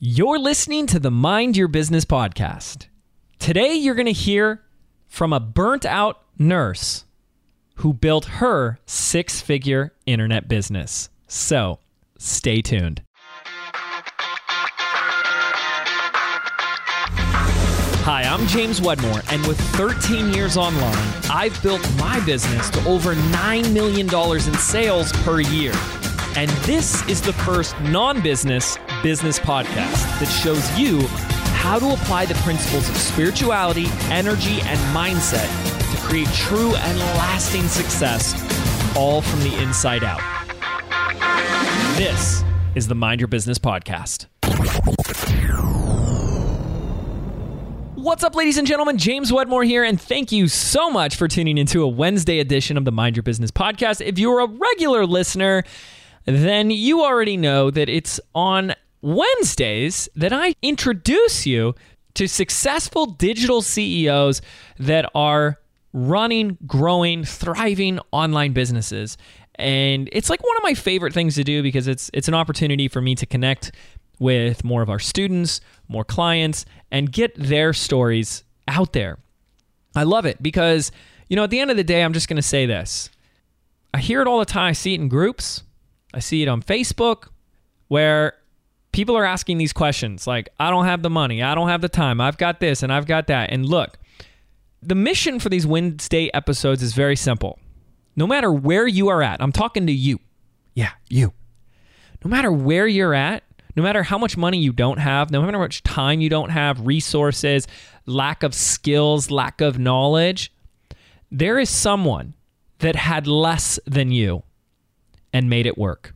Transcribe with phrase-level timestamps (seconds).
[0.00, 2.86] You're listening to the Mind Your Business podcast.
[3.40, 4.62] Today, you're going to hear
[5.08, 7.04] from a burnt out nurse
[7.78, 11.08] who built her six figure internet business.
[11.26, 11.80] So,
[12.16, 13.02] stay tuned.
[18.04, 23.16] Hi, I'm James Wedmore, and with 13 years online, I've built my business to over
[23.16, 25.74] $9 million in sales per year.
[26.36, 31.06] And this is the first non business business podcast that shows you
[31.58, 35.48] how to apply the principles of spirituality, energy, and mindset
[35.92, 38.34] to create true and lasting success,
[38.96, 40.20] all from the inside out.
[41.96, 42.42] This
[42.74, 44.26] is the Mind Your Business podcast.
[47.94, 48.96] What's up, ladies and gentlemen?
[48.96, 52.84] James Wedmore here, and thank you so much for tuning into a Wednesday edition of
[52.84, 54.04] the Mind Your Business podcast.
[54.04, 55.64] If you're a regular listener,
[56.24, 61.74] then you already know that it's on Wednesdays that I introduce you
[62.14, 64.42] to successful digital CEOs
[64.78, 65.58] that are
[65.92, 69.16] running, growing, thriving online businesses.
[69.54, 72.88] And it's like one of my favorite things to do because it's it's an opportunity
[72.88, 73.72] for me to connect
[74.18, 79.18] with more of our students, more clients, and get their stories out there.
[79.94, 80.92] I love it because,
[81.28, 83.10] you know, at the end of the day, I'm just going to say this.
[83.94, 84.70] I hear it all the time.
[84.70, 85.62] I see it in groups.
[86.12, 87.28] I see it on Facebook
[87.88, 88.34] where
[88.92, 91.88] people are asking these questions like, I don't have the money, I don't have the
[91.88, 93.50] time, I've got this and I've got that.
[93.50, 93.98] And look,
[94.82, 97.58] the mission for these Wednesday episodes is very simple.
[98.16, 100.18] No matter where you are at, I'm talking to you.
[100.74, 101.32] Yeah, you.
[102.24, 103.44] No matter where you're at,
[103.76, 106.50] no matter how much money you don't have, no matter how much time you don't
[106.50, 107.68] have, resources,
[108.06, 110.52] lack of skills, lack of knowledge,
[111.30, 112.34] there is someone
[112.78, 114.42] that had less than you
[115.32, 116.14] and made it work.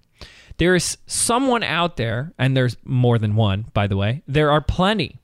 [0.63, 4.61] There is someone out there, and there's more than one, by the way, there are
[4.61, 5.19] plenty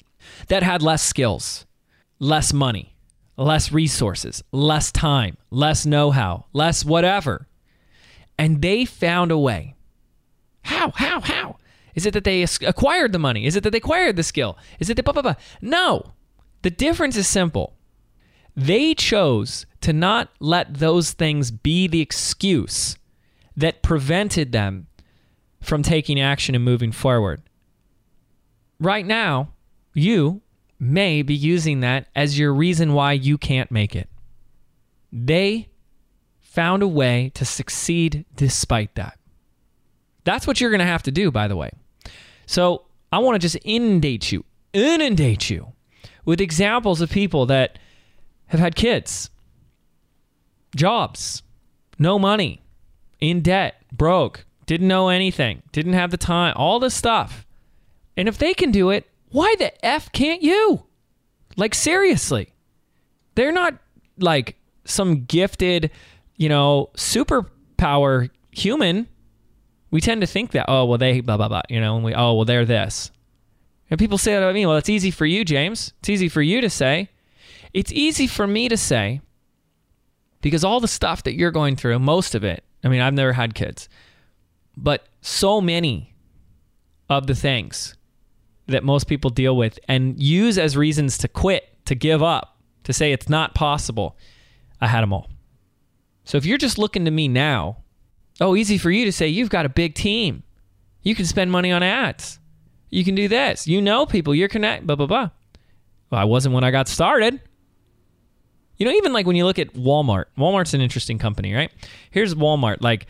[0.48, 1.64] that had less skills,
[2.18, 2.96] less money,
[3.36, 7.46] less resources, less time, less know how, less whatever.
[8.36, 9.76] And they found a way.
[10.62, 10.90] How?
[10.90, 11.20] How?
[11.20, 11.58] How?
[11.94, 13.46] Is it that they acquired the money?
[13.46, 14.58] Is it that they acquired the skill?
[14.80, 15.36] Is it that blah, blah, blah?
[15.60, 16.14] No.
[16.62, 17.76] The difference is simple.
[18.56, 22.98] They chose to not let those things be the excuse
[23.56, 24.88] that prevented them
[25.60, 27.42] from taking action and moving forward.
[28.80, 29.50] Right now,
[29.94, 30.42] you
[30.78, 34.08] may be using that as your reason why you can't make it.
[35.12, 35.68] They
[36.40, 39.18] found a way to succeed despite that.
[40.24, 41.70] That's what you're going to have to do, by the way.
[42.46, 45.72] So I want to just inundate you, inundate you
[46.24, 47.78] with examples of people that
[48.46, 49.30] have had kids,
[50.76, 51.42] jobs,
[51.98, 52.62] no money,
[53.20, 57.46] in debt, broke, didn't know anything, didn't have the time, all this stuff.
[58.18, 60.84] And if they can do it, why the F can't you?
[61.56, 62.52] Like, seriously.
[63.34, 63.78] They're not
[64.18, 65.90] like some gifted,
[66.36, 69.08] you know, superpower human.
[69.90, 72.14] We tend to think that, oh, well, they blah, blah, blah, you know, and we,
[72.14, 73.10] oh, well, they're this.
[73.90, 74.66] And people say that about me.
[74.66, 75.94] Well, it's easy for you, James.
[76.00, 77.08] It's easy for you to say.
[77.72, 79.22] It's easy for me to say
[80.42, 83.32] because all the stuff that you're going through, most of it, I mean, I've never
[83.32, 83.88] had kids,
[84.82, 86.14] but so many
[87.08, 87.96] of the things
[88.66, 92.92] that most people deal with and use as reasons to quit, to give up, to
[92.92, 94.16] say it's not possible,
[94.80, 95.30] I had them all.
[96.24, 97.78] So if you're just looking to me now,
[98.40, 100.42] oh, easy for you to say you've got a big team.
[101.02, 102.38] You can spend money on ads.
[102.90, 103.66] You can do this.
[103.66, 104.34] You know people.
[104.34, 104.86] You're connect.
[104.86, 105.30] Blah blah blah.
[106.10, 107.40] Well, I wasn't when I got started.
[108.76, 111.70] You know, even like when you look at Walmart, Walmart's an interesting company, right?
[112.10, 113.06] Here's Walmart, like,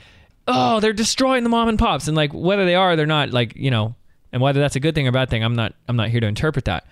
[0.48, 3.54] oh, they're destroying the mom and pops, and like whether they are, they're not, like
[3.54, 3.94] you know,
[4.32, 6.26] and whether that's a good thing or bad thing, I'm not, I'm not here to
[6.26, 6.86] interpret that.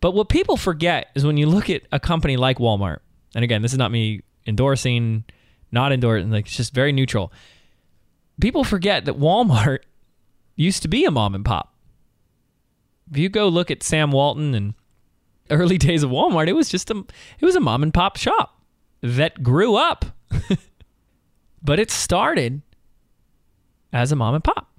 [0.00, 2.98] But what people forget is when you look at a company like Walmart,
[3.34, 5.24] and again, this is not me endorsing,
[5.72, 7.32] not endorsing, like it's just very neutral.
[8.40, 9.78] People forget that Walmart
[10.56, 11.74] used to be a mom and pop.
[13.10, 14.74] If you go look at Sam Walton and
[15.50, 17.04] early days of Walmart, it was just a
[17.38, 18.60] it was a mom and pop shop
[19.00, 20.04] that grew up.
[21.62, 22.62] but it started
[23.92, 24.70] as a mom and pop.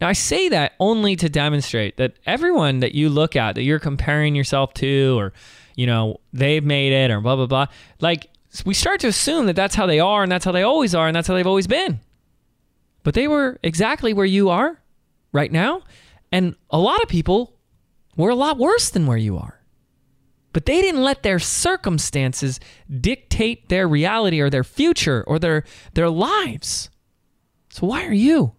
[0.00, 3.78] Now I say that only to demonstrate that everyone that you look at that you're
[3.78, 5.32] comparing yourself to or
[5.76, 7.66] you know, they've made it or blah blah blah,
[8.00, 8.28] like
[8.64, 11.06] we start to assume that that's how they are and that's how they always are
[11.06, 12.00] and that's how they've always been.
[13.02, 14.80] But they were exactly where you are
[15.32, 15.82] right now.
[16.32, 17.56] And a lot of people
[18.16, 19.60] were a lot worse than where you are.
[20.52, 22.58] But they didn't let their circumstances
[23.00, 25.64] dictate their reality or their future or their,
[25.94, 26.90] their lives.
[27.70, 28.52] So why are you?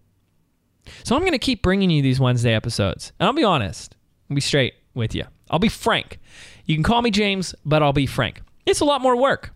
[1.04, 3.12] So I'm going to keep bringing you these Wednesday episodes.
[3.20, 3.94] And I'll be honest,
[4.28, 5.24] I'll be straight with you.
[5.50, 6.18] I'll be frank.
[6.64, 8.42] You can call me James, but I'll be frank.
[8.66, 9.54] It's a lot more work.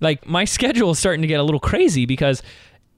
[0.00, 2.42] Like my schedule is starting to get a little crazy because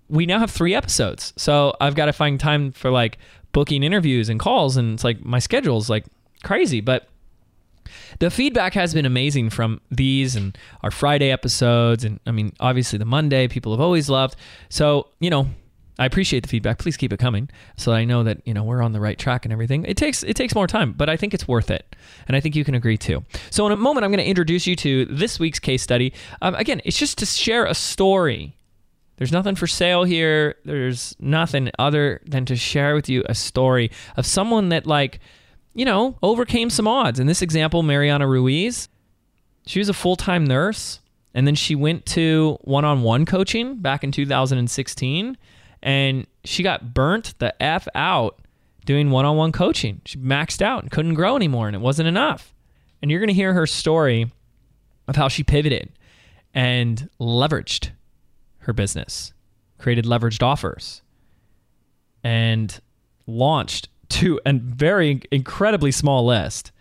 [0.08, 1.32] we now have three episodes.
[1.36, 3.18] So I've got to find time for like
[3.52, 4.76] booking interviews and calls.
[4.76, 6.04] And it's like my schedule's like
[6.42, 6.80] crazy.
[6.80, 7.08] But
[8.18, 12.04] the feedback has been amazing from these and our Friday episodes.
[12.04, 14.36] And I mean, obviously the Monday people have always loved.
[14.68, 15.48] So, you know,
[15.98, 16.78] I appreciate the feedback.
[16.78, 19.44] Please keep it coming so I know that, you know, we're on the right track
[19.44, 19.84] and everything.
[19.84, 21.94] It takes it takes more time, but I think it's worth it.
[22.26, 23.24] And I think you can agree too.
[23.50, 26.12] So in a moment I'm going to introduce you to this week's case study.
[26.42, 28.56] Um, again, it's just to share a story.
[29.16, 30.56] There's nothing for sale here.
[30.64, 35.20] There's nothing other than to share with you a story of someone that like
[35.74, 37.20] you know, overcame some odds.
[37.20, 38.88] In this example, Mariana Ruiz,
[39.66, 41.00] she was a full time nurse,
[41.34, 45.36] and then she went to one on one coaching back in 2016,
[45.84, 48.40] and she got burnt the F out
[48.86, 50.00] doing one on one coaching.
[50.06, 52.52] She maxed out and couldn't grow anymore, and it wasn't enough.
[53.00, 54.32] And you're going to hear her story
[55.06, 55.92] of how she pivoted
[56.54, 57.90] and leveraged
[58.60, 59.34] her business,
[59.78, 61.02] created leveraged offers,
[62.22, 62.80] and
[63.26, 66.72] launched to a very incredibly small list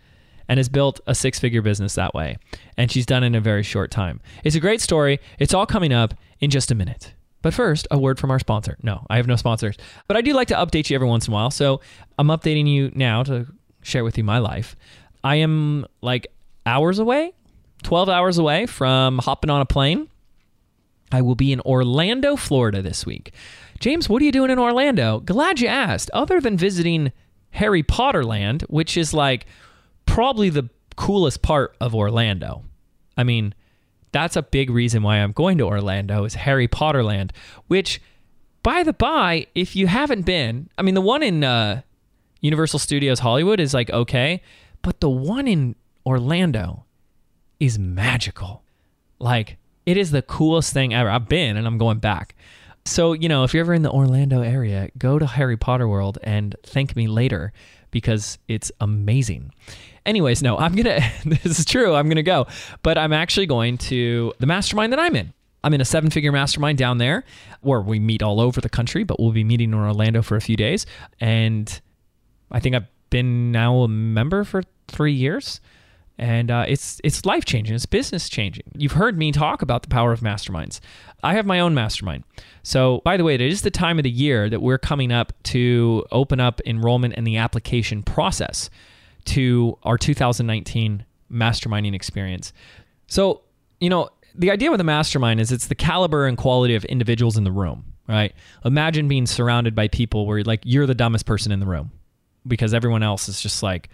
[0.48, 2.38] and has built a six figure business that way.
[2.78, 4.20] And she's done it in a very short time.
[4.44, 5.20] It's a great story.
[5.38, 7.12] It's all coming up in just a minute.
[7.44, 8.78] But first, a word from our sponsor.
[8.82, 9.76] No, I have no sponsors,
[10.08, 11.50] but I do like to update you every once in a while.
[11.50, 11.82] So
[12.18, 13.46] I'm updating you now to
[13.82, 14.74] share with you my life.
[15.22, 16.26] I am like
[16.64, 17.34] hours away,
[17.82, 20.08] 12 hours away from hopping on a plane.
[21.12, 23.34] I will be in Orlando, Florida this week.
[23.78, 25.20] James, what are you doing in Orlando?
[25.20, 26.10] Glad you asked.
[26.14, 27.12] Other than visiting
[27.50, 29.44] Harry Potter Land, which is like
[30.06, 32.64] probably the coolest part of Orlando.
[33.18, 33.54] I mean,
[34.14, 37.32] that's a big reason why I'm going to Orlando is Harry Potter Land,
[37.66, 38.00] which
[38.62, 41.82] by the by, if you haven't been, I mean the one in uh,
[42.40, 44.40] Universal Studios Hollywood is like okay,
[44.82, 45.74] but the one in
[46.06, 46.84] Orlando
[47.58, 48.62] is magical.
[49.18, 51.10] Like it is the coolest thing ever.
[51.10, 52.36] I've been and I'm going back.
[52.86, 56.18] So, you know, if you're ever in the Orlando area, go to Harry Potter World
[56.22, 57.52] and thank me later
[57.94, 59.52] because it's amazing.
[60.04, 62.46] Anyways, no, I'm going to, this is true, I'm going to go,
[62.82, 65.32] but I'm actually going to the mastermind that I'm in.
[65.62, 67.24] I'm in a seven figure mastermind down there
[67.62, 70.40] where we meet all over the country, but we'll be meeting in Orlando for a
[70.42, 70.84] few days.
[71.20, 71.80] And
[72.50, 75.62] I think I've been now a member for three years
[76.18, 77.74] and uh, it's it's life changing.
[77.74, 78.64] It's business changing.
[78.76, 80.80] You've heard me talk about the power of masterminds.
[81.22, 82.24] I have my own mastermind.
[82.62, 85.32] So, by the way, it is the time of the year that we're coming up
[85.44, 88.70] to open up enrollment and the application process
[89.26, 92.52] to our 2019 masterminding experience.
[93.08, 93.42] So,
[93.80, 97.36] you know, the idea with a mastermind is it's the caliber and quality of individuals
[97.36, 98.34] in the room, right?
[98.64, 101.90] Imagine being surrounded by people where like you're the dumbest person in the room
[102.46, 103.88] because everyone else is just like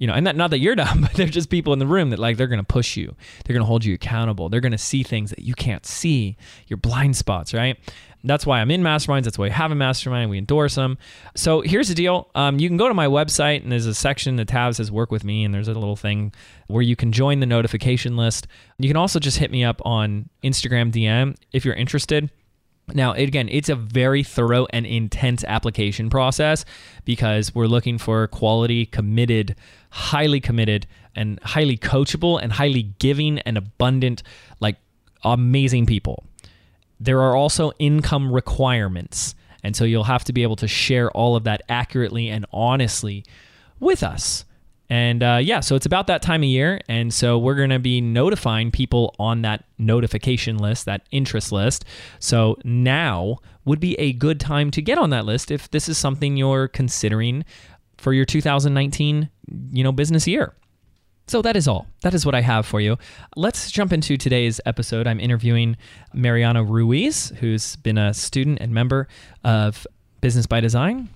[0.00, 2.10] you know, and that, not that you're dumb, but they're just people in the room
[2.10, 3.14] that like they're going to push you.
[3.44, 4.48] They're going to hold you accountable.
[4.48, 6.36] They're going to see things that you can't see,
[6.66, 7.78] your blind spots, right?
[8.24, 9.24] That's why I'm in masterminds.
[9.24, 10.30] That's why we have a mastermind.
[10.30, 10.98] We endorse them.
[11.34, 12.28] So here's the deal.
[12.34, 15.10] Um, you can go to my website and there's a section, the tab says work
[15.10, 15.44] with me.
[15.44, 16.32] And there's a little thing
[16.66, 18.46] where you can join the notification list.
[18.78, 22.30] You can also just hit me up on Instagram DM if you're interested.
[22.94, 26.64] Now, again, it's a very thorough and intense application process
[27.04, 29.56] because we're looking for quality, committed,
[29.90, 34.22] highly committed, and highly coachable and highly giving and abundant,
[34.60, 34.76] like
[35.24, 36.24] amazing people.
[36.98, 39.34] There are also income requirements.
[39.62, 43.24] And so you'll have to be able to share all of that accurately and honestly
[43.78, 44.44] with us.
[44.90, 46.80] And uh, yeah, so it's about that time of year.
[46.88, 51.84] And so we're going to be notifying people on that notification list, that interest list.
[52.18, 55.96] So now would be a good time to get on that list if this is
[55.96, 57.44] something you're considering
[57.98, 59.30] for your 2019,
[59.70, 60.54] you know, business year.
[61.28, 61.86] So that is all.
[62.02, 62.98] That is what I have for you.
[63.36, 65.06] Let's jump into today's episode.
[65.06, 65.76] I'm interviewing
[66.12, 69.06] Mariana Ruiz, who's been a student and member
[69.44, 69.86] of
[70.20, 71.08] Business by Design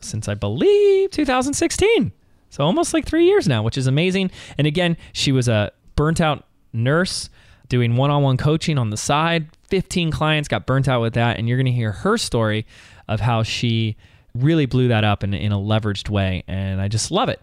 [0.00, 2.12] since I believe 2016.
[2.50, 4.30] So almost like three years now, which is amazing.
[4.56, 7.30] And again, she was a burnt out nurse
[7.68, 9.48] doing one on one coaching on the side.
[9.68, 11.38] 15 clients got burnt out with that.
[11.38, 12.66] And you're going to hear her story
[13.06, 13.96] of how she
[14.34, 16.44] really blew that up in, in a leveraged way.
[16.46, 17.40] And I just love it.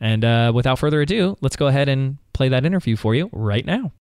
[0.00, 3.64] And uh, without further ado, let's go ahead and play that interview for you right
[3.64, 3.92] now.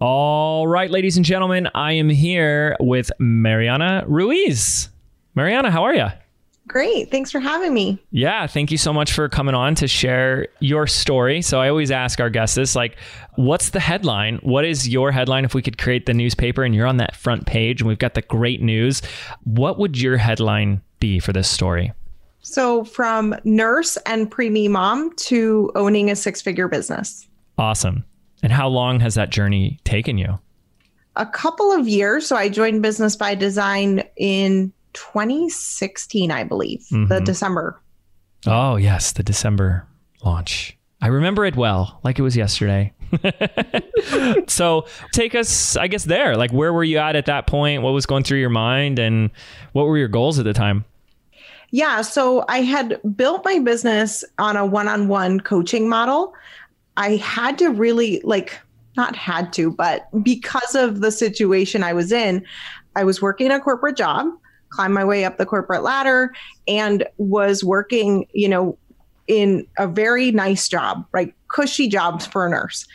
[0.00, 4.88] All right, ladies and gentlemen, I am here with Mariana Ruiz.
[5.34, 6.08] Mariana, how are you?
[6.68, 7.10] Great.
[7.10, 7.98] Thanks for having me.
[8.12, 8.46] Yeah.
[8.46, 11.42] Thank you so much for coming on to share your story.
[11.42, 12.96] So I always ask our guests this like,
[13.34, 14.36] what's the headline?
[14.42, 15.44] What is your headline?
[15.44, 18.14] If we could create the newspaper and you're on that front page and we've got
[18.14, 19.02] the great news,
[19.44, 21.92] what would your headline be for this story?
[22.42, 27.28] So, from nurse and preemie mom to owning a six figure business.
[27.56, 28.04] Awesome.
[28.42, 30.40] And how long has that journey taken you?
[31.14, 32.26] A couple of years.
[32.26, 37.06] So, I joined Business by Design in 2016, I believe, mm-hmm.
[37.06, 37.80] the December.
[38.46, 39.86] Oh, yes, the December
[40.24, 40.76] launch.
[41.00, 42.92] I remember it well, like it was yesterday.
[44.46, 46.36] so take us, I guess, there.
[46.36, 47.82] Like, where were you at at that point?
[47.82, 49.30] What was going through your mind, and
[49.72, 50.84] what were your goals at the time?
[51.70, 56.34] Yeah, so I had built my business on a one on one coaching model.
[56.96, 58.58] I had to really, like,
[58.96, 62.44] not had to, but because of the situation I was in,
[62.94, 64.26] I was working a corporate job,
[64.72, 66.32] climbed my way up the corporate ladder,
[66.66, 68.78] and was working, you know,
[69.28, 71.34] in a very nice job, right?
[71.48, 72.86] Cushy jobs for a nurse.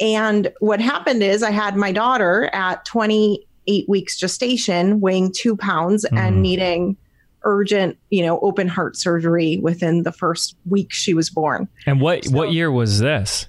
[0.00, 6.06] And what happened is I had my daughter at 28 weeks gestation, weighing two pounds
[6.10, 6.18] mm.
[6.18, 6.96] and needing
[7.44, 11.68] urgent, you know, open heart surgery within the first week she was born.
[11.86, 13.48] And what so, what year was this?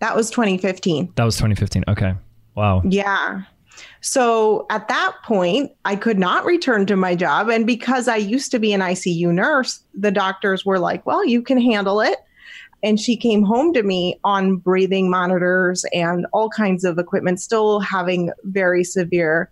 [0.00, 1.12] That was 2015.
[1.14, 1.84] That was 2015.
[1.88, 2.14] Okay.
[2.54, 2.82] Wow.
[2.84, 3.42] Yeah.
[4.00, 7.48] So at that point, I could not return to my job.
[7.48, 11.40] And because I used to be an ICU nurse, the doctors were like, well, you
[11.40, 12.18] can handle it.
[12.82, 17.78] And she came home to me on breathing monitors and all kinds of equipment, still
[17.78, 19.50] having very severe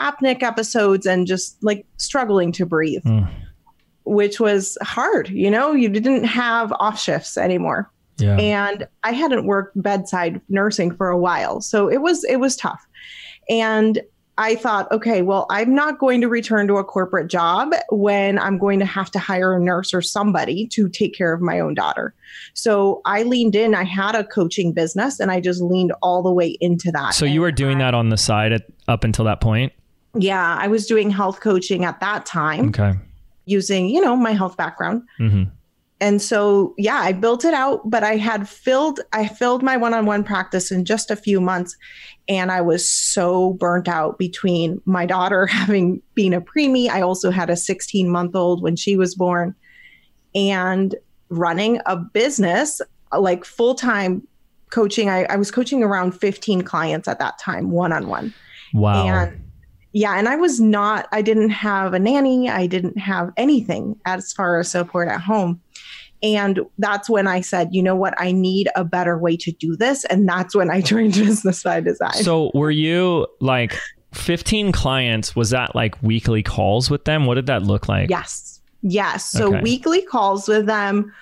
[0.00, 3.28] apneic episodes and just like struggling to breathe, mm.
[4.04, 5.28] which was hard.
[5.28, 7.90] You know, you didn't have off shifts anymore.
[8.18, 8.36] Yeah.
[8.36, 11.60] And I hadn't worked bedside nursing for a while.
[11.60, 12.86] So it was it was tough.
[13.48, 14.00] And
[14.38, 18.56] I thought, okay, well, I'm not going to return to a corporate job when I'm
[18.56, 21.74] going to have to hire a nurse or somebody to take care of my own
[21.74, 22.14] daughter.
[22.54, 23.74] So I leaned in.
[23.74, 27.14] I had a coaching business and I just leaned all the way into that.
[27.14, 29.72] So you were doing I, that on the side at, up until that point?
[30.14, 32.68] Yeah, I was doing health coaching at that time.
[32.68, 32.94] Okay.
[33.44, 35.02] Using, you know, my health background.
[35.18, 35.50] Mm-hmm
[36.00, 40.24] and so yeah i built it out but i had filled i filled my one-on-one
[40.24, 41.76] practice in just a few months
[42.28, 47.30] and i was so burnt out between my daughter having been a preemie i also
[47.30, 49.54] had a 16 month old when she was born
[50.34, 50.94] and
[51.30, 52.80] running a business
[53.12, 54.26] uh, like full-time
[54.70, 55.08] coaching.
[55.08, 58.34] I, I was coaching around 15 clients at that time one-on-one.
[58.74, 59.06] Wow.
[59.06, 59.44] And
[59.92, 64.34] yeah and i was not i didn't have a nanny i didn't have anything as
[64.34, 65.58] far as support at home
[66.22, 69.76] and that's when I said, you know what, I need a better way to do
[69.76, 70.04] this.
[70.06, 72.12] And that's when I joined Business by Design.
[72.14, 73.78] So were you like
[74.14, 75.36] 15 clients?
[75.36, 77.26] Was that like weekly calls with them?
[77.26, 78.10] What did that look like?
[78.10, 78.60] Yes.
[78.82, 79.24] Yes.
[79.24, 79.60] So okay.
[79.60, 81.12] weekly calls with them.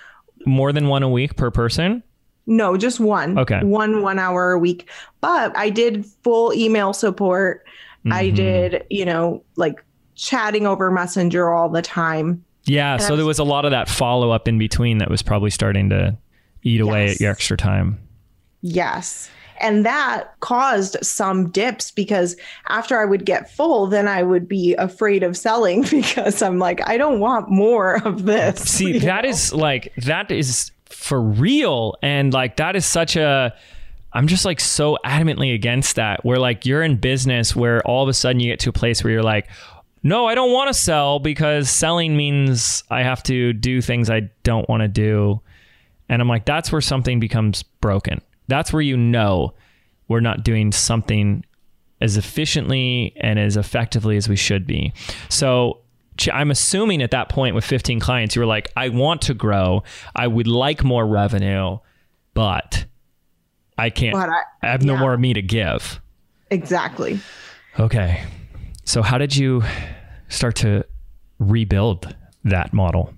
[0.45, 2.03] More than one a week per person?
[2.45, 3.37] No, just one.
[3.37, 3.61] Okay.
[3.61, 4.89] One one hour a week.
[5.19, 7.65] But I did full email support.
[7.99, 8.13] Mm-hmm.
[8.13, 9.83] I did, you know, like
[10.15, 12.43] chatting over Messenger all the time.
[12.67, 15.49] Yeah, so there was a lot of that follow up in between that was probably
[15.49, 16.17] starting to
[16.63, 17.15] eat away yes.
[17.15, 17.97] at your extra time.
[18.61, 19.29] Yes.
[19.59, 22.35] And that caused some dips because
[22.67, 26.87] after I would get full, then I would be afraid of selling because I'm like,
[26.87, 28.59] I don't want more of this.
[28.61, 29.29] See, that know?
[29.29, 31.95] is like, that is for real.
[32.01, 33.55] And like, that is such a,
[34.13, 36.23] I'm just like so adamantly against that.
[36.23, 39.03] Where like you're in business where all of a sudden you get to a place
[39.03, 39.47] where you're like,
[40.03, 44.29] no, I don't want to sell because selling means I have to do things I
[44.43, 45.41] don't want to do.
[46.09, 48.21] And I'm like, that's where something becomes broken.
[48.47, 49.53] That's where you know
[50.07, 51.43] we're not doing something
[51.99, 54.93] as efficiently and as effectively as we should be.
[55.29, 55.81] So
[56.31, 59.83] I'm assuming at that point with 15 clients, you were like, I want to grow.
[60.15, 61.79] I would like more revenue,
[62.33, 62.85] but
[63.77, 66.01] I can't, but I, I, have no more of me to give.
[66.49, 67.19] Exactly.
[67.79, 68.23] Okay.
[68.87, 69.63] So how did you
[70.29, 70.85] start to
[71.39, 72.15] rebuild
[72.45, 73.13] that model?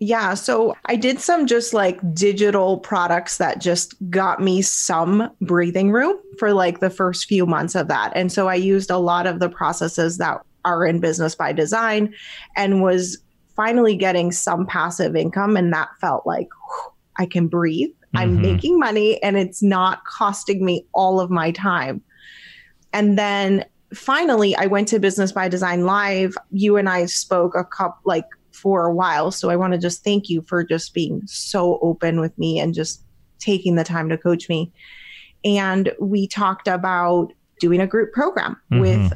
[0.00, 5.92] Yeah, so I did some just like digital products that just got me some breathing
[5.92, 8.12] room for like the first few months of that.
[8.14, 12.12] And so I used a lot of the processes that are in business by design
[12.54, 13.16] and was
[13.56, 15.56] finally getting some passive income.
[15.56, 17.88] And that felt like whew, I can breathe.
[17.88, 18.18] Mm-hmm.
[18.18, 22.02] I'm making money and it's not costing me all of my time.
[22.92, 26.36] And then finally, I went to Business by Design Live.
[26.50, 29.30] You and I spoke a couple, like for a while.
[29.30, 32.74] So I want to just thank you for just being so open with me and
[32.74, 33.04] just
[33.38, 34.72] taking the time to coach me.
[35.44, 38.80] And we talked about doing a group program mm-hmm.
[38.80, 39.12] with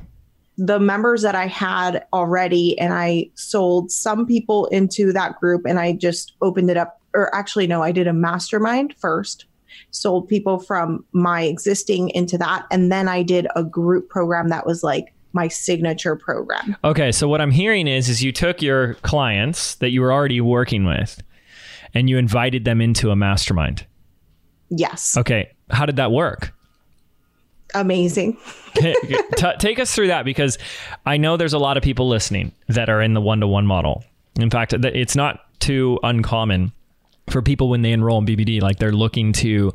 [0.56, 2.78] the members that I had already.
[2.78, 7.00] And I sold some people into that group and I just opened it up.
[7.12, 9.46] Or actually, no, I did a mastermind first
[9.90, 12.66] sold people from my existing into that.
[12.70, 16.76] And then I did a group program that was like my signature program.
[16.84, 20.40] Okay, so what I'm hearing is is you took your clients that you were already
[20.40, 21.22] working with
[21.92, 23.86] and you invited them into a mastermind.
[24.70, 25.16] Yes.
[25.16, 26.52] Okay, how did that work?
[27.74, 28.38] Amazing.
[28.74, 30.58] T- take us through that because
[31.04, 34.04] I know there's a lot of people listening that are in the one-to-one model.
[34.38, 36.72] In fact, it's not too uncommon
[37.28, 39.72] for people when they enroll in BBD like they're looking to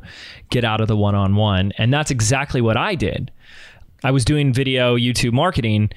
[0.50, 3.30] get out of the one-on-one and that's exactly what I did.
[4.02, 5.90] I was doing video YouTube marketing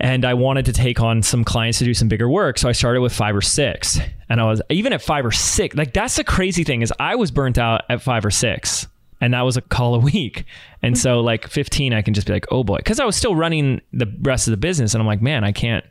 [0.00, 2.58] and I wanted to take on some clients to do some bigger work.
[2.58, 4.00] So I started with five or six.
[4.30, 7.16] And I was even at five or six, like that's the crazy thing is I
[7.16, 8.86] was burnt out at five or six.
[9.20, 10.46] And that was a call a week.
[10.82, 12.78] And so like 15, I can just be like, oh boy.
[12.84, 14.94] Cause I was still running the rest of the business.
[14.94, 15.84] And I'm like, man, I can't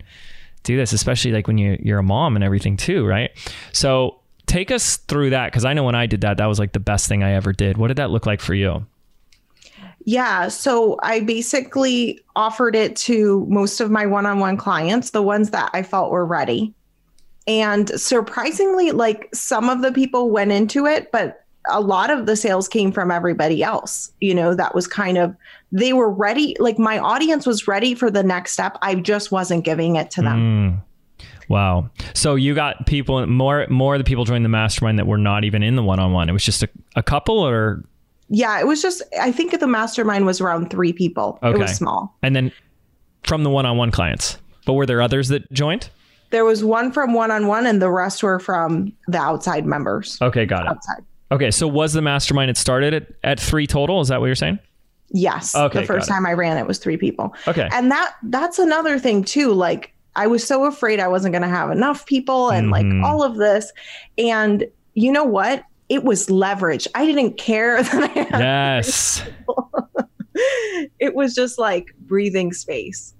[0.63, 3.29] do this, especially like when you, you're a mom and everything too, right?
[3.71, 4.18] So
[4.49, 5.53] take us through that.
[5.53, 7.53] Cause I know when I did that, that was like the best thing I ever
[7.53, 7.77] did.
[7.77, 8.85] What did that look like for you?
[10.05, 10.47] Yeah.
[10.47, 15.51] So I basically offered it to most of my one on one clients, the ones
[15.51, 16.73] that I felt were ready.
[17.47, 22.35] And surprisingly, like some of the people went into it, but a lot of the
[22.35, 24.11] sales came from everybody else.
[24.19, 25.35] You know, that was kind of,
[25.71, 26.55] they were ready.
[26.59, 28.77] Like my audience was ready for the next step.
[28.81, 30.39] I just wasn't giving it to them.
[30.39, 30.88] Mm.
[31.47, 31.89] Wow.
[32.13, 35.43] So you got people more more of the people joined the mastermind that were not
[35.43, 36.29] even in the one on one.
[36.29, 37.83] It was just a, a couple or
[38.29, 41.39] yeah, it was just I think the mastermind was around three people.
[41.41, 41.57] Okay.
[41.57, 42.15] It was small.
[42.21, 42.51] And then
[43.23, 44.37] from the one-on-one clients.
[44.65, 45.89] But were there others that joined?
[46.29, 50.17] There was one from one-on-one and the rest were from the outside members.
[50.21, 50.69] Okay, got it.
[50.69, 51.03] Outside.
[51.31, 54.01] Okay, so was the mastermind it started at, at three total?
[54.01, 54.59] Is that what you're saying?
[55.11, 55.55] Yes.
[55.55, 55.81] Okay.
[55.81, 57.33] The first time I ran it was three people.
[57.47, 57.67] Okay.
[57.71, 59.53] And that that's another thing too.
[59.53, 63.01] Like I was so afraid I wasn't gonna have enough people and mm-hmm.
[63.01, 63.71] like all of this.
[64.17, 65.63] And you know what?
[65.89, 66.87] it was leverage.
[66.95, 69.23] I didn't care that I had Yes.
[70.99, 73.15] it was just like breathing space.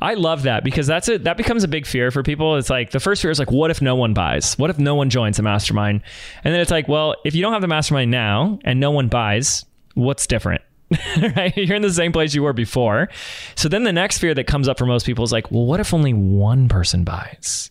[0.00, 1.24] I love that because that's it.
[1.24, 2.56] That becomes a big fear for people.
[2.56, 4.56] It's like the first fear is like, what if no one buys?
[4.56, 6.02] What if no one joins a mastermind?
[6.44, 9.08] And then it's like, well, if you don't have the mastermind now and no one
[9.08, 10.62] buys, what's different?
[11.36, 11.56] right?
[11.56, 13.08] You're in the same place you were before.
[13.54, 15.80] So then the next fear that comes up for most people is like, well, what
[15.80, 17.70] if only one person buys?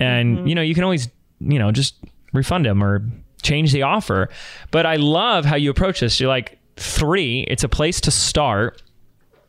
[0.00, 0.46] And mm-hmm.
[0.46, 1.08] you know, you can always,
[1.40, 1.96] you know, just
[2.32, 3.04] refund them or
[3.42, 4.28] change the offer.
[4.70, 6.18] But I love how you approach this.
[6.18, 8.82] You're like, three, it's a place to start.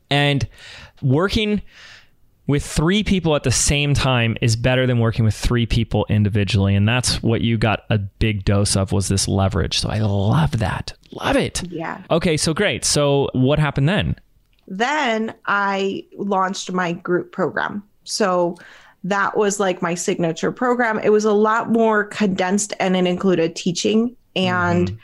[0.10, 0.48] And
[1.02, 1.62] working
[2.48, 6.76] with three people at the same time is better than working with three people individually.
[6.76, 9.80] And that's what you got a big dose of was this leverage.
[9.80, 10.94] So I love that.
[11.12, 11.64] Love it.
[11.70, 12.02] Yeah.
[12.12, 12.86] Okay, so great.
[12.86, 14.16] So what happened then?
[14.68, 17.84] Then I launched my group program.
[18.04, 18.58] So
[19.04, 21.00] that was like my signature program.
[21.00, 24.16] It was a lot more condensed and it included teaching.
[24.36, 24.98] And mm-hmm.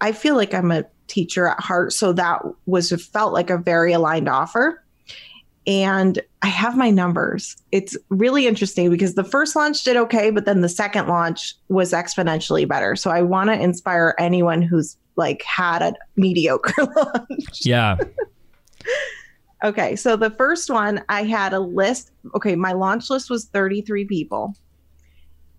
[0.00, 1.92] I feel like I'm a teacher at heart.
[1.92, 4.82] So that was felt like a very aligned offer.
[5.66, 7.56] And I have my numbers.
[7.70, 11.92] It's really interesting because the first launch did okay, but then the second launch was
[11.92, 12.96] exponentially better.
[12.96, 17.64] So I want to inspire anyone who's like had a mediocre launch.
[17.64, 17.98] Yeah.
[19.62, 22.12] Okay, so the first one I had a list.
[22.34, 24.56] Okay, my launch list was 33 people.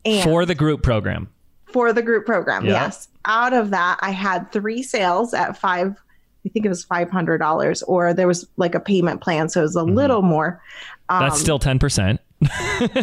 [0.05, 1.29] And for the group program.
[1.67, 2.71] For the group program, yeah.
[2.71, 3.07] yes.
[3.25, 6.01] Out of that, I had three sales at five,
[6.45, 9.49] I think it was $500, or there was like a payment plan.
[9.49, 9.95] So it was a mm-hmm.
[9.95, 10.61] little more.
[11.09, 12.19] Um, That's still 10%.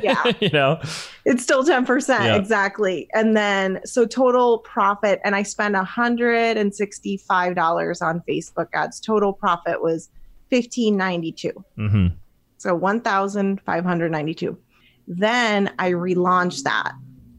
[0.02, 0.32] yeah.
[0.40, 0.80] you know,
[1.24, 2.08] it's still 10%.
[2.08, 2.34] Yeah.
[2.34, 3.08] Exactly.
[3.14, 8.98] And then, so total profit, and I spent $165 on Facebook ads.
[9.00, 10.10] Total profit was
[10.48, 11.52] 1592.
[11.78, 12.08] Mm-hmm.
[12.56, 14.58] So 1592.
[15.06, 16.94] Then I relaunched that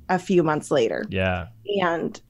[0.07, 1.03] a few months later.
[1.09, 1.47] Yeah.
[1.81, 2.21] And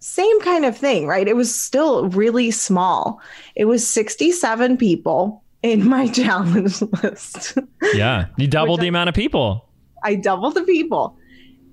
[0.00, 1.26] same kind of thing, right?
[1.26, 3.20] It was still really small.
[3.56, 7.58] It was 67 people in my challenge list.
[7.94, 8.26] Yeah.
[8.36, 9.68] You doubled the I, amount of people.
[10.04, 11.16] I doubled the people.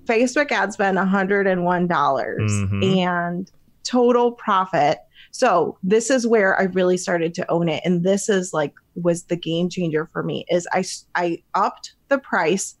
[0.04, 2.82] Facebook ad spend $101 mm-hmm.
[2.82, 3.50] and
[3.84, 4.98] total profit
[5.36, 7.82] so this is where I really started to own it.
[7.84, 10.82] And this is like was the game changer for me is I
[11.14, 12.74] I upped the price.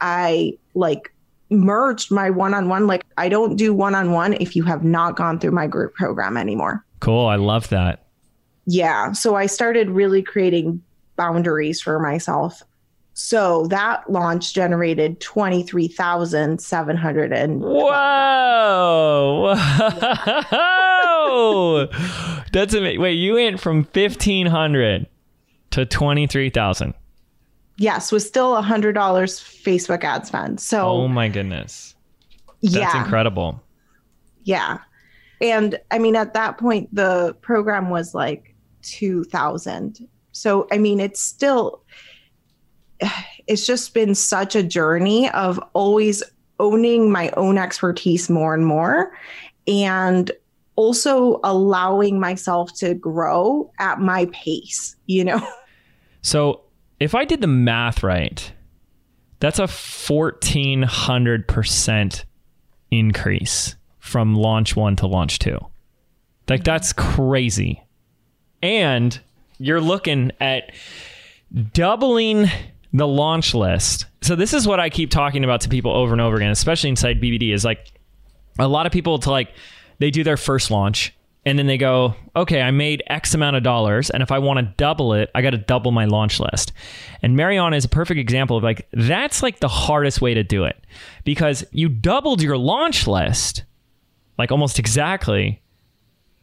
[0.00, 1.12] I like
[1.50, 5.66] merged my one-on-one like I don't do one-on-one if you have not gone through my
[5.66, 6.84] group program anymore.
[7.00, 7.26] Cool.
[7.26, 8.04] I love that.
[8.66, 9.12] Yeah.
[9.12, 10.82] So I started really creating
[11.16, 12.62] boundaries for myself.
[13.14, 19.54] So that launch generated 23,700 and Whoa.
[22.52, 23.00] That's amazing.
[23.00, 25.08] Wait, you went from 1500
[25.70, 26.94] to 23,000.
[27.78, 30.60] Yes, was still a $100 Facebook ad spend.
[30.60, 31.94] So Oh my goodness.
[32.62, 33.02] That's yeah.
[33.02, 33.62] incredible.
[34.42, 34.78] Yeah.
[35.40, 40.08] And I mean at that point the program was like 2000.
[40.32, 41.82] So, I mean, it's still,
[43.46, 46.22] it's just been such a journey of always
[46.60, 49.12] owning my own expertise more and more
[49.66, 50.30] and
[50.76, 55.46] also allowing myself to grow at my pace, you know?
[56.20, 56.62] So,
[57.00, 58.52] if I did the math right,
[59.40, 62.24] that's a 1400%
[62.90, 65.58] increase from launch one to launch two.
[66.48, 67.84] Like, that's crazy.
[68.62, 69.20] And
[69.58, 70.72] you're looking at
[71.72, 72.46] doubling
[72.92, 74.06] the launch list.
[74.22, 76.90] So, this is what I keep talking about to people over and over again, especially
[76.90, 77.92] inside BBD, is like
[78.58, 79.52] a lot of people to like,
[79.98, 81.14] they do their first launch
[81.48, 84.58] and then they go, okay, I made X amount of dollars, and if I want
[84.58, 86.72] to double it, I got to double my launch list.
[87.22, 90.64] And Mariana is a perfect example of like that's like the hardest way to do
[90.64, 90.76] it
[91.24, 93.64] because you doubled your launch list,
[94.36, 95.62] like almost exactly,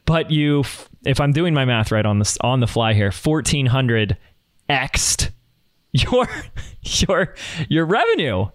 [0.06, 0.64] but you,
[1.06, 4.18] if I'm doing my math right on this on the fly here, fourteen hundred
[4.68, 5.30] xed
[5.92, 6.28] your
[6.82, 7.36] your
[7.70, 8.48] your revenue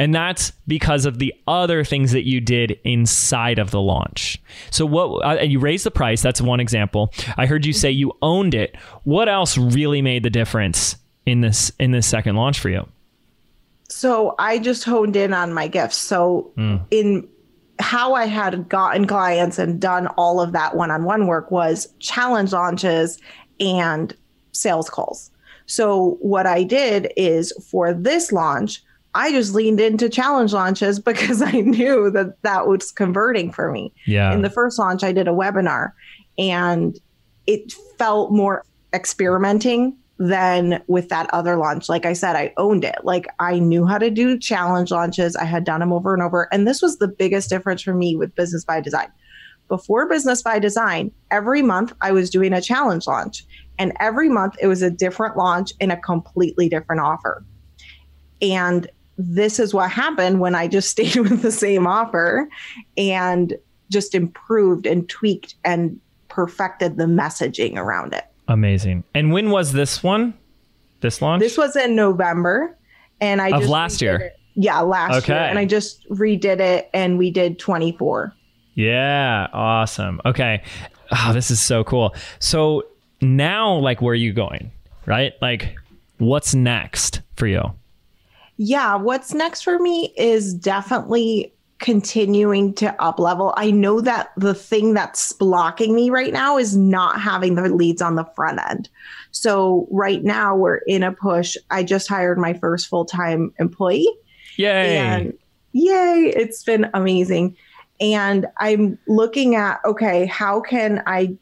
[0.00, 4.40] and that's because of the other things that you did inside of the launch.
[4.70, 7.12] So what uh, you raised the price, that's one example.
[7.36, 8.76] I heard you say you owned it.
[9.04, 12.88] What else really made the difference in this in this second launch for you?
[13.90, 15.96] So I just honed in on my gifts.
[15.96, 16.82] So mm.
[16.90, 17.28] in
[17.78, 23.18] how I had gotten clients and done all of that one-on-one work was challenge launches
[23.58, 24.16] and
[24.52, 25.30] sales calls.
[25.66, 28.82] So what I did is for this launch,
[29.14, 33.92] I just leaned into challenge launches because I knew that that was converting for me.
[34.06, 34.32] Yeah.
[34.32, 35.92] In the first launch, I did a webinar
[36.38, 36.98] and
[37.46, 41.88] it felt more experimenting than with that other launch.
[41.88, 42.96] Like I said, I owned it.
[43.04, 45.34] Like I knew how to do challenge launches.
[45.34, 46.46] I had done them over and over.
[46.52, 49.10] And this was the biggest difference for me with Business by Design.
[49.68, 53.46] Before Business by Design, every month I was doing a challenge launch.
[53.78, 57.42] And every month it was a different launch and a completely different offer.
[58.42, 58.90] And
[59.20, 62.48] this is what happened when I just stayed with the same offer
[62.96, 63.56] and
[63.90, 68.24] just improved and tweaked and perfected the messaging around it.
[68.48, 69.04] Amazing.
[69.14, 70.34] And when was this one?
[71.00, 71.40] This launch?
[71.40, 72.76] This was in November.
[73.20, 74.16] And I of last year.
[74.16, 74.36] It.
[74.54, 75.34] Yeah, last okay.
[75.34, 75.42] year.
[75.42, 78.32] And I just redid it and we did 24.
[78.74, 80.20] Yeah, awesome.
[80.24, 80.62] Okay.
[81.10, 82.14] Oh, this is so cool.
[82.38, 82.84] So
[83.20, 84.70] now like where are you going?
[85.06, 85.32] Right?
[85.40, 85.74] Like
[86.18, 87.62] what's next for you?
[88.62, 93.54] Yeah, what's next for me is definitely continuing to up level.
[93.56, 98.02] I know that the thing that's blocking me right now is not having the leads
[98.02, 98.90] on the front end.
[99.30, 101.56] So right now we're in a push.
[101.70, 104.14] I just hired my first full-time employee.
[104.56, 104.98] Yay.
[104.98, 105.32] And
[105.72, 107.56] yay, it's been amazing.
[107.98, 111.34] And I'm looking at okay, how can I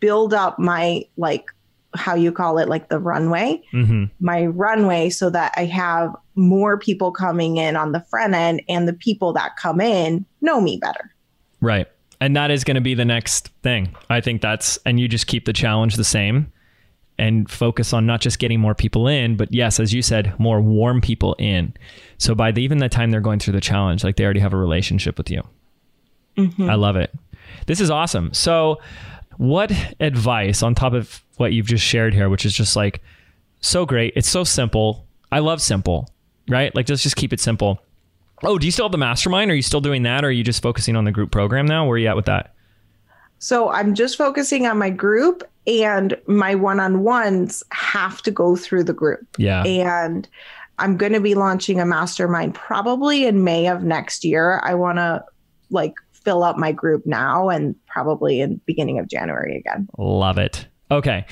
[0.00, 1.50] build up my like
[1.94, 4.04] how you call it, like the runway, mm-hmm.
[4.20, 8.88] my runway, so that I have more people coming in on the front end and
[8.88, 11.12] the people that come in know me better.
[11.60, 11.86] Right.
[12.20, 13.94] And that is going to be the next thing.
[14.08, 16.52] I think that's, and you just keep the challenge the same
[17.18, 20.60] and focus on not just getting more people in, but yes, as you said, more
[20.60, 21.74] warm people in.
[22.18, 24.52] So by the, even the time they're going through the challenge, like they already have
[24.52, 25.42] a relationship with you.
[26.36, 26.70] Mm-hmm.
[26.70, 27.12] I love it.
[27.66, 28.32] This is awesome.
[28.32, 28.80] So,
[29.36, 33.02] what advice on top of what you've just shared here, which is just like
[33.60, 34.14] so great.
[34.16, 35.06] It's so simple.
[35.30, 36.08] I love simple,
[36.48, 36.74] right?
[36.74, 37.82] Like let's just keep it simple.
[38.42, 39.50] Oh, do you still have the mastermind?
[39.50, 40.24] Are you still doing that?
[40.24, 41.84] Or are you just focusing on the group program now?
[41.84, 42.54] Where are you at with that?
[43.38, 48.92] So I'm just focusing on my group and my one-on-ones have to go through the
[48.92, 49.26] group.
[49.36, 49.64] Yeah.
[49.64, 50.28] And
[50.78, 54.60] I'm going to be launching a mastermind probably in May of next year.
[54.64, 55.24] I want to
[55.70, 59.88] like fill up my group now and probably in beginning of January again.
[59.98, 60.66] Love it.
[60.92, 61.24] Okay.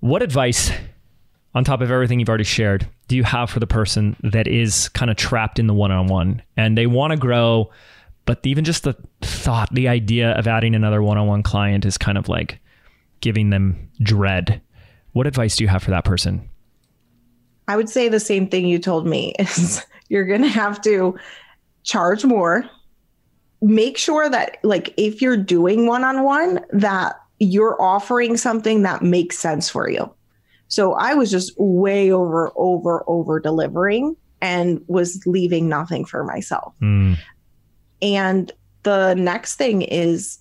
[0.00, 0.70] What advice
[1.54, 4.88] on top of everything you've already shared do you have for the person that is
[4.90, 7.70] kind of trapped in the one-on-one and they want to grow
[8.28, 12.28] but even just the thought the idea of adding another one-on-one client is kind of
[12.28, 12.60] like
[13.22, 14.60] giving them dread.
[15.12, 16.46] What advice do you have for that person?
[17.68, 21.18] I would say the same thing you told me is you're going to have to
[21.84, 22.68] charge more.
[23.62, 29.68] Make sure that like if you're doing one-on-one that you're offering something that makes sense
[29.68, 30.12] for you
[30.68, 36.74] so i was just way over over over delivering and was leaving nothing for myself
[36.82, 37.16] mm.
[38.02, 40.38] and the next thing is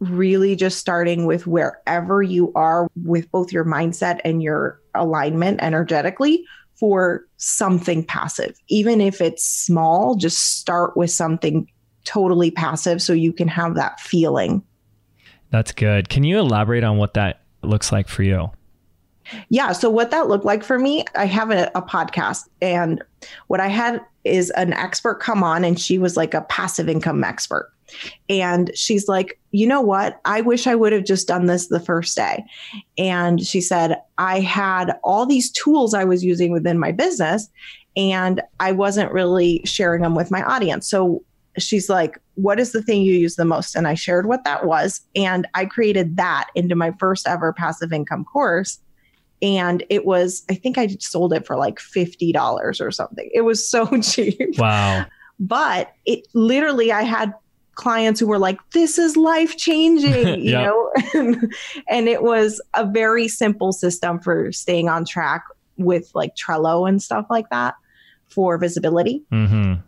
[0.00, 6.44] really just starting with wherever you are with both your mindset and your alignment energetically
[6.74, 11.66] for something passive even if it's small just start with something
[12.04, 14.62] totally passive so you can have that feeling.
[15.50, 16.08] That's good.
[16.08, 18.50] Can you elaborate on what that looks like for you?
[19.48, 19.72] Yeah.
[19.72, 23.02] So, what that looked like for me, I have a, a, podcast, and
[23.46, 27.22] what I had is an expert come on, and she was like a passive income
[27.22, 27.72] expert.
[28.28, 30.20] And she's like, you know what?
[30.24, 32.44] I wish I would have just done this the first day.
[32.96, 37.48] And she said, I had all these tools I was using within my business,
[37.96, 40.88] and I wasn't really sharing them with my audience.
[40.88, 41.22] So,
[41.58, 43.74] she's like, What is the thing you use the most?
[43.74, 45.00] And I shared what that was.
[45.14, 48.78] And I created that into my first ever passive income course.
[49.42, 53.30] And it was i think i sold it for like $50 or something.
[53.32, 54.58] It was so cheap.
[54.58, 55.06] Wow.
[55.38, 57.34] But it literally i had
[57.74, 60.92] clients who were like this is life changing you know?
[61.88, 65.44] And it was a very simple system for staying on track
[65.78, 67.74] with like trello and stuff like that
[68.28, 69.22] for visibility.
[69.32, 69.80] Mm-hmm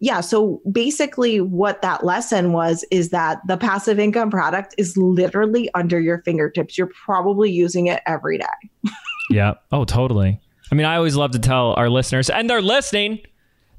[0.00, 5.68] yeah so basically what that lesson was is that the passive income product is literally
[5.74, 6.78] under your fingertips.
[6.78, 8.44] You're probably using it every day.
[9.30, 9.54] Yeah.
[9.70, 10.40] Oh totally.
[10.72, 13.20] I mean i always love to tell our listeners and they're listening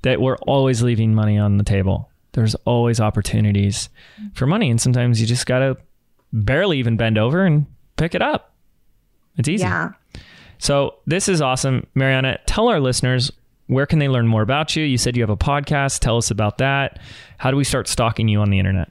[0.03, 2.09] that we're always leaving money on the table.
[2.33, 3.89] There's always opportunities
[4.35, 5.75] for money and sometimes you just gotta
[6.31, 7.65] barely even bend over and
[7.97, 8.53] pick it up.
[9.37, 9.63] It's easy.
[9.63, 9.93] Yeah.
[10.59, 12.37] So this is awesome mariana.
[12.45, 13.31] Tell our listeners
[13.69, 14.83] where can they learn more about you?
[14.83, 15.99] You said you have a podcast.
[15.99, 16.99] Tell us about that.
[17.37, 18.89] How do we start stalking you on the internet?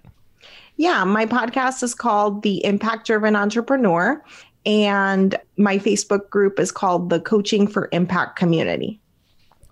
[0.76, 4.22] Yeah, my podcast is called The Impact Driven Entrepreneur,
[4.64, 9.00] and my Facebook group is called the Coaching for Impact Community.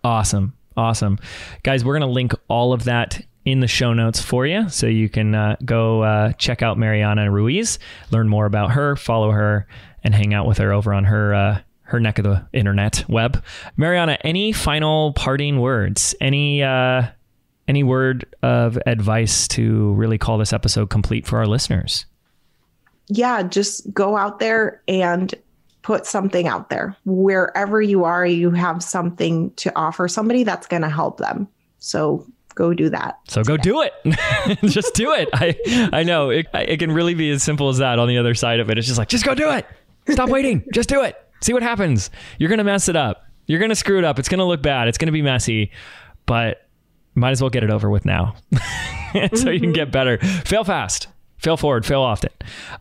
[0.02, 0.54] Awesome.
[0.76, 1.20] Awesome.
[1.62, 4.88] Guys, we're going to link all of that in the show notes for you so
[4.88, 7.78] you can uh, go uh, check out Mariana Ruiz,
[8.10, 9.68] learn more about her, follow her,
[10.02, 13.42] and hang out with her over on her uh, her neck of the internet web.
[13.77, 16.14] Mariana, any final parting words?
[16.20, 17.05] Any uh,
[17.68, 22.07] any word of advice to really call this episode complete for our listeners?
[23.09, 25.35] Yeah, just go out there and
[25.83, 26.96] put something out there.
[27.05, 31.46] Wherever you are, you have something to offer somebody that's going to help them.
[31.79, 33.20] So go do that.
[33.29, 33.92] So go do it.
[34.64, 35.29] just do it.
[35.33, 35.55] I
[35.92, 38.59] I know it, it can really be as simple as that on the other side
[38.59, 38.79] of it.
[38.79, 39.66] It's just like just go do it.
[40.09, 40.64] Stop waiting.
[40.72, 41.16] Just do it.
[41.40, 42.11] See what happens.
[42.38, 43.25] You're going to mess it up.
[43.46, 44.18] You're going to screw it up.
[44.18, 44.88] It's going to look bad.
[44.88, 45.70] It's going to be messy,
[46.27, 46.66] but
[47.14, 48.35] might as well get it over with now
[49.35, 50.18] so you can get better.
[50.18, 51.09] Fail fast.
[51.38, 52.31] Fail forward, fail often.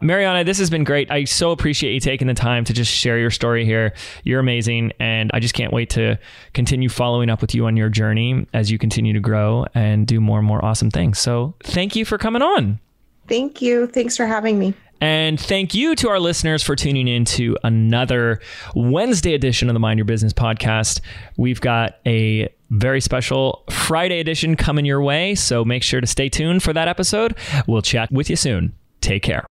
[0.02, 1.12] Mariana, this has been great.
[1.12, 3.94] I so appreciate you taking the time to just share your story here.
[4.24, 4.94] You're amazing.
[4.98, 6.18] And I just can't wait to
[6.54, 10.22] continue following up with you on your journey as you continue to grow and do
[10.22, 11.20] more and more awesome things.
[11.20, 12.80] So thank you for coming on.
[13.28, 13.88] Thank you.
[13.88, 14.74] Thanks for having me.
[15.02, 18.40] And thank you to our listeners for tuning in to another
[18.76, 21.02] Wednesday edition of the Mind Your Business podcast.
[21.38, 26.30] We've got a very special Friday edition coming your way, so make sure to stay
[26.30, 27.36] tuned for that episode.
[27.68, 28.74] We'll chat with you soon.
[29.02, 29.46] Take care.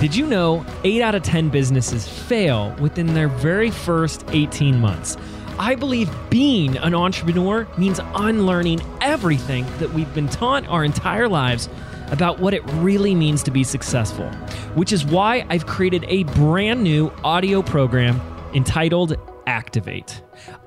[0.00, 5.16] Did you know 8 out of 10 businesses fail within their very first 18 months?
[5.58, 11.70] I believe being an entrepreneur means unlearning everything that we've been taught our entire lives
[12.08, 14.28] about what it really means to be successful,
[14.74, 18.20] which is why I've created a brand new audio program
[18.52, 19.16] entitled
[19.46, 20.20] Activate.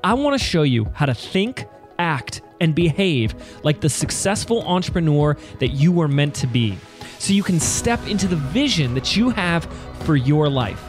[0.04, 1.66] I want to show you how to think,
[2.00, 6.78] act, and behave like the successful entrepreneur that you were meant to be
[7.20, 9.66] so you can step into the vision that you have
[10.04, 10.89] for your life